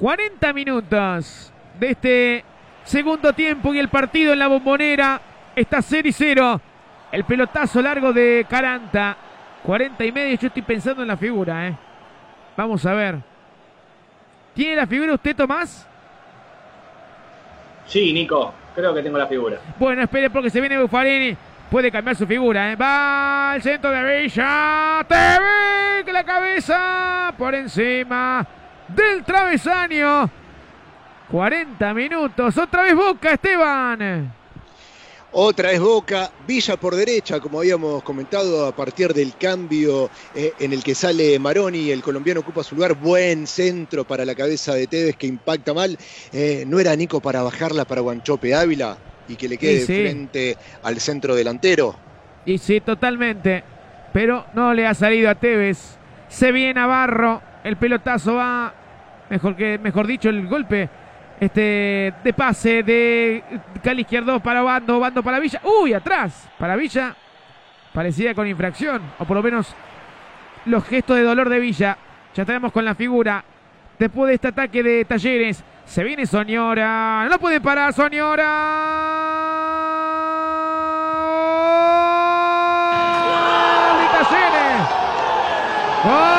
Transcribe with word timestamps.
40 0.00 0.54
minutos 0.54 1.52
de 1.78 1.90
este 1.90 2.44
segundo 2.84 3.34
tiempo 3.34 3.74
y 3.74 3.78
el 3.78 3.88
partido 3.88 4.32
en 4.32 4.38
la 4.38 4.48
bombonera 4.48 5.20
está 5.54 5.82
0 5.82 6.08
y 6.08 6.12
0. 6.12 6.60
El 7.12 7.24
pelotazo 7.24 7.82
largo 7.82 8.10
de 8.10 8.46
Caranta. 8.48 9.14
40 9.62 10.02
y 10.06 10.12
medio. 10.12 10.38
Yo 10.38 10.46
estoy 10.46 10.62
pensando 10.62 11.02
en 11.02 11.08
la 11.08 11.18
figura, 11.18 11.68
¿eh? 11.68 11.76
Vamos 12.56 12.86
a 12.86 12.94
ver. 12.94 13.18
¿Tiene 14.54 14.76
la 14.76 14.86
figura 14.86 15.12
usted, 15.12 15.36
Tomás? 15.36 15.86
Sí, 17.86 18.10
Nico. 18.14 18.54
Creo 18.74 18.94
que 18.94 19.02
tengo 19.02 19.18
la 19.18 19.26
figura. 19.26 19.58
Bueno, 19.78 20.02
espere 20.02 20.30
porque 20.30 20.48
se 20.48 20.60
viene 20.60 20.80
Buffarini. 20.80 21.36
Puede 21.70 21.90
cambiar 21.90 22.16
su 22.16 22.26
figura, 22.26 22.72
¿eh? 22.72 22.76
Va 22.76 23.52
al 23.52 23.62
centro 23.62 23.90
de 23.90 24.22
Villa. 24.22 25.04
Te 25.06 26.04
que 26.04 26.12
la 26.12 26.24
cabeza 26.24 27.34
por 27.36 27.54
encima 27.54 28.46
del 28.94 29.24
travesaño. 29.24 30.30
40 31.30 31.94
minutos. 31.94 32.56
Otra 32.58 32.82
vez 32.82 32.94
Boca, 32.94 33.32
Esteban. 33.32 34.32
Otra 35.32 35.70
vez 35.70 35.78
Boca, 35.78 36.32
Villa 36.44 36.76
por 36.76 36.96
derecha, 36.96 37.38
como 37.38 37.60
habíamos 37.60 38.02
comentado, 38.02 38.66
a 38.66 38.74
partir 38.74 39.14
del 39.14 39.36
cambio 39.36 40.10
eh, 40.34 40.52
en 40.58 40.72
el 40.72 40.82
que 40.82 40.96
sale 40.96 41.38
Maroni, 41.38 41.90
el 41.90 42.02
colombiano 42.02 42.40
ocupa 42.40 42.64
su 42.64 42.74
lugar, 42.74 42.94
buen 42.94 43.46
centro 43.46 44.04
para 44.04 44.24
la 44.24 44.34
cabeza 44.34 44.74
de 44.74 44.88
Tevez 44.88 45.14
que 45.14 45.28
impacta 45.28 45.72
mal. 45.72 45.96
Eh, 46.32 46.64
¿No 46.66 46.80
era 46.80 46.96
Nico 46.96 47.20
para 47.20 47.44
bajarla 47.44 47.84
para 47.84 48.00
Guanchope 48.00 48.56
Ávila 48.56 48.98
y 49.28 49.36
que 49.36 49.48
le 49.48 49.56
quede 49.56 49.86
frente 49.86 50.56
al 50.82 50.98
centro 50.98 51.36
delantero? 51.36 51.94
Y 52.44 52.58
sí, 52.58 52.80
totalmente. 52.80 53.62
Pero 54.12 54.46
no 54.54 54.74
le 54.74 54.84
ha 54.88 54.94
salido 54.94 55.30
a 55.30 55.36
Tevez. 55.36 55.96
Se 56.28 56.50
viene 56.50 56.74
Navarro, 56.74 57.40
el 57.62 57.76
pelotazo 57.76 58.34
va, 58.34 58.74
mejor, 59.30 59.56
que, 59.56 59.78
mejor 59.78 60.06
dicho, 60.06 60.28
el 60.28 60.46
golpe 60.46 60.90
este 61.40 62.12
de 62.22 62.32
pase 62.34 62.82
de 62.82 63.42
Cali 63.82 64.02
izquierdo 64.02 64.40
para 64.40 64.60
Bando, 64.60 65.00
Bando 65.00 65.22
para 65.22 65.38
Villa. 65.38 65.62
Uy, 65.64 65.94
atrás, 65.94 66.50
para 66.58 66.76
Villa. 66.76 67.16
Parecía 67.94 68.34
con 68.34 68.46
infracción, 68.46 69.00
o 69.18 69.24
por 69.24 69.36
lo 69.36 69.42
menos 69.42 69.74
los 70.66 70.84
gestos 70.84 71.16
de 71.16 71.22
dolor 71.22 71.48
de 71.48 71.58
Villa. 71.58 71.96
Ya 72.34 72.44
tenemos 72.44 72.72
con 72.72 72.84
la 72.84 72.94
figura. 72.94 73.42
Después 73.98 74.28
de 74.28 74.34
este 74.34 74.48
ataque 74.48 74.82
de 74.82 75.04
Talleres, 75.04 75.64
se 75.84 76.04
viene 76.04 76.26
Soñora. 76.26 77.26
No 77.28 77.38
puede 77.38 77.60
parar, 77.60 77.92
Soñora. 77.92 78.46
¡De 83.98 84.18
Talleres! 84.18 86.29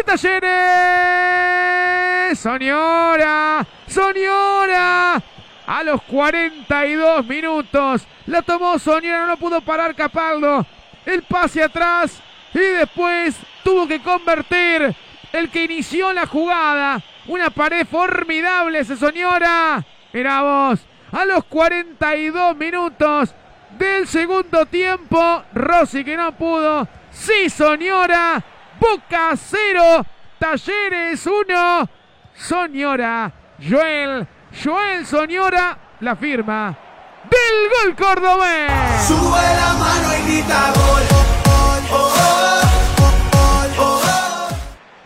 De 0.00 0.04
Talleres. 0.04 0.40
Soñora, 2.38 3.66
Soñora. 3.86 5.22
A 5.66 5.82
los 5.84 6.02
42 6.02 7.26
minutos 7.26 8.06
la 8.26 8.42
tomó 8.42 8.78
Soñora, 8.78 9.26
no 9.26 9.36
pudo 9.36 9.60
parar 9.60 9.94
Capaldo. 9.94 10.64
El 11.04 11.22
pase 11.22 11.62
atrás 11.62 12.20
y 12.54 12.58
después 12.58 13.36
tuvo 13.62 13.86
que 13.86 14.02
convertir 14.02 14.94
el 15.32 15.50
que 15.50 15.64
inició 15.64 16.12
la 16.12 16.26
jugada. 16.26 17.00
Una 17.26 17.50
pared 17.50 17.86
formidable 17.86 18.80
ese 18.80 18.96
Soñora. 18.96 19.84
Mira 20.12 20.42
vos, 20.42 20.80
a 21.12 21.24
los 21.24 21.44
42 21.44 22.56
minutos 22.56 23.32
del 23.78 24.08
segundo 24.08 24.66
tiempo, 24.66 25.44
Rossi 25.54 26.04
que 26.04 26.16
no 26.16 26.32
pudo. 26.32 26.88
Sí, 27.12 27.48
Soñora 27.50 28.42
Boca 28.80 29.36
0, 29.36 30.06
Talleres 30.38 31.26
1. 31.26 31.88
Soñora, 32.34 33.30
Joel, 33.60 34.26
Joel 34.64 35.06
Soñora, 35.06 35.78
la 36.00 36.16
firma 36.16 36.76
del 37.28 37.68
gol 37.68 37.94
cordobés. 37.94 38.72
Sube 39.06 39.42
la 39.60 39.74
mano 39.74 40.16
y 40.16 40.32
grita 40.32 40.72
gol. 40.74 41.20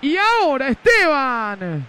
y 0.00 0.16
ahora 0.16 0.68
Esteban. 0.68 1.88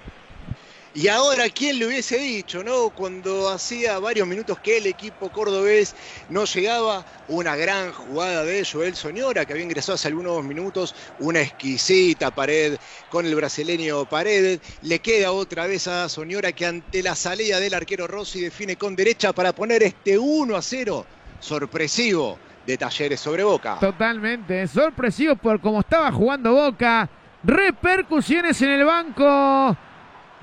Y 0.97 1.09
ahora, 1.09 1.50
¿quién 1.50 1.78
le 1.78 1.88
hubiese 1.88 2.17
dicho, 2.17 2.63
no? 2.63 2.89
Cuando 2.89 3.50
hacía 3.50 4.00
varios 4.00 4.25
minutos 4.25 4.57
que 4.59 4.78
el 4.78 4.85
equipo 4.85 5.29
cordobés 5.29 5.94
no 6.29 6.45
llegaba, 6.45 7.06
una 7.28 7.57
gran 7.57 7.91
jugada 7.91 8.45
de 8.45 8.63
Joel 8.63 8.95
Soñora, 8.95 9.44
que 9.44 9.51
había 9.51 9.66
ingresado 9.66 9.95
hace 9.95 10.07
algunos 10.07 10.41
minutos, 10.45 10.95
una 11.19 11.41
exquisita 11.41 12.34
pared 12.34 12.78
con 13.09 13.25
el 13.25 13.35
brasileño 13.35 14.05
Paredes. 14.05 14.61
Le 14.84 15.00
queda 15.00 15.34
otra 15.34 15.67
vez 15.67 15.85
a 15.89 16.07
Soñora 16.07 16.53
que 16.53 16.66
ante 16.66 17.03
la 17.03 17.13
salida 17.13 17.59
del 17.59 17.73
arquero 17.73 18.07
Rossi 18.07 18.39
define 18.39 18.78
con 18.78 18.95
derecha 18.95 19.34
para 19.34 19.51
poner 19.53 19.84
este 19.84 20.17
1 20.17 20.55
a 20.55 20.61
0 20.61 21.05
sorpresivo 21.41 22.39
de 22.66 22.78
Talleres 22.78 23.19
sobre 23.19 23.44
Boca. 23.44 23.79
Totalmente, 23.81 24.66
sorpresivo 24.69 25.35
por 25.35 25.59
cómo 25.59 25.81
estaba 25.81 26.09
jugando 26.13 26.53
Boca. 26.53 27.09
Repercusiones 27.44 28.61
en 28.61 28.69
el 28.69 28.85
banco 28.85 29.78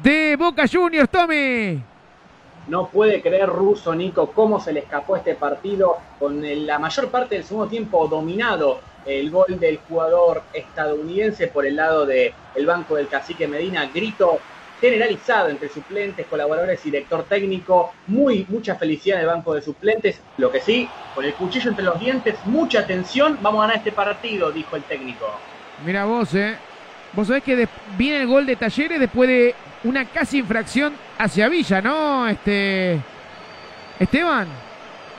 de 0.03 0.37
Boca 0.37 0.65
Juniors, 0.71 1.09
Tommy. 1.09 1.83
No 2.69 2.89
puede 2.89 3.21
creer 3.21 3.49
Russo, 3.49 3.95
Nico, 3.95 4.31
cómo 4.33 4.61
se 4.61 4.73
le 4.73 4.81
escapó 4.81 5.17
este 5.17 5.35
partido 5.35 5.97
con 6.19 6.43
la 6.67 6.79
mayor 6.79 7.09
parte 7.09 7.35
del 7.35 7.45
segundo 7.45 7.69
tiempo 7.69 8.07
dominado 8.09 8.81
el 9.05 9.31
gol 9.31 9.59
del 9.59 9.79
jugador 9.89 10.43
estadounidense 10.53 11.49
por 11.49 11.67
el 11.67 11.77
lado 11.77 12.07
del 12.07 12.33
banco 12.65 12.97
del 12.97 13.09
cacique 13.09 13.49
Medina. 13.49 13.91
Grito 13.93 14.39
generalizado 14.81 15.49
entre 15.49 15.69
suplentes, 15.69 16.27
colaboradores 16.27 16.81
y 16.87 16.91
director 16.91 17.25
técnico. 17.25 17.93
Muy, 18.07 18.47
mucha 18.49 18.77
felicidad 18.77 19.19
en 19.19 19.23
el 19.23 19.29
banco 19.29 19.55
de 19.55 19.63
suplentes. 19.63 20.21
Lo 20.39 20.51
que 20.51 20.61
sí, 20.61 20.89
con 21.15 21.25
el 21.25 21.35
cuchillo 21.35 21.71
entre 21.71 21.85
los 21.85 21.99
dientes, 21.99 22.37
mucha 22.45 22.81
atención. 22.81 23.39
Vamos 23.43 23.61
a 23.61 23.63
ganar 23.63 23.77
este 23.79 23.93
partido, 23.93 24.51
dijo 24.51 24.77
el 24.77 24.83
técnico. 24.85 25.27
Mira 25.85 26.05
vos, 26.05 26.35
eh. 26.35 26.57
Vos 27.13 27.27
sabés 27.27 27.43
que 27.43 27.69
viene 27.97 28.23
el 28.23 28.27
gol 28.27 28.47
de 28.47 28.57
Talleres 28.57 28.99
después 28.99 29.29
de 29.29 29.55
una 29.85 30.05
casi 30.05 30.39
infracción 30.39 30.95
hacia 31.19 31.49
Villa, 31.49 31.81
¿no? 31.81 32.29
Este. 32.29 33.01
Esteban. 33.99 34.49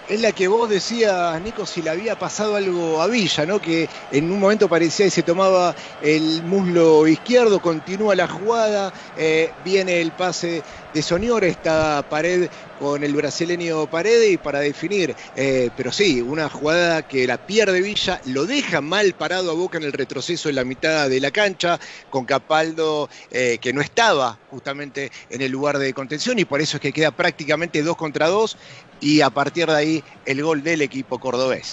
Es 0.09 0.19
la 0.19 0.33
que 0.33 0.49
vos 0.49 0.69
decías, 0.69 1.41
Nico, 1.41 1.65
si 1.65 1.81
le 1.81 1.89
había 1.89 2.19
pasado 2.19 2.57
algo 2.57 3.01
a 3.01 3.07
Villa, 3.07 3.45
¿no? 3.45 3.61
Que 3.61 3.87
en 4.11 4.29
un 4.29 4.37
momento 4.37 4.67
parecía 4.67 5.05
que 5.05 5.11
se 5.11 5.23
tomaba 5.23 5.73
el 6.01 6.43
muslo 6.43 7.07
izquierdo, 7.07 7.61
continúa 7.61 8.13
la 8.13 8.27
jugada, 8.27 8.91
eh, 9.15 9.51
viene 9.63 10.01
el 10.01 10.11
pase 10.11 10.61
de 10.93 11.01
Soñora, 11.01 11.47
esta 11.47 12.03
pared 12.09 12.49
con 12.83 13.01
el 13.01 13.15
brasileño 13.15 13.89
Paredes 13.89 14.37
para 14.39 14.59
definir. 14.59 15.15
Eh, 15.37 15.69
pero 15.77 15.89
sí, 15.89 16.19
una 16.19 16.49
jugada 16.49 17.07
que 17.07 17.25
la 17.25 17.37
pierde 17.37 17.79
Villa, 17.79 18.19
lo 18.25 18.45
deja 18.45 18.81
mal 18.81 19.13
parado 19.13 19.51
a 19.51 19.53
Boca 19.53 19.77
en 19.77 19.85
el 19.85 19.93
retroceso 19.93 20.49
en 20.49 20.55
la 20.55 20.65
mitad 20.65 21.07
de 21.07 21.21
la 21.21 21.31
cancha, 21.31 21.79
con 22.09 22.25
Capaldo 22.25 23.09
eh, 23.31 23.57
que 23.61 23.71
no 23.71 23.79
estaba 23.79 24.37
justamente 24.51 25.13
en 25.29 25.41
el 25.41 25.49
lugar 25.49 25.77
de 25.77 25.93
contención 25.93 26.37
y 26.39 26.43
por 26.43 26.59
eso 26.59 26.75
es 26.75 26.81
que 26.81 26.91
queda 26.91 27.11
prácticamente 27.11 27.81
dos 27.83 27.95
contra 27.95 28.27
dos 28.27 28.57
y 28.99 29.21
a 29.21 29.29
partir 29.29 29.67
de 29.67 29.75
ahí 29.75 30.03
el 30.25 30.43
gol 30.43 30.61
del 30.61 30.81
equipo 30.81 31.19
cordobés. 31.19 31.71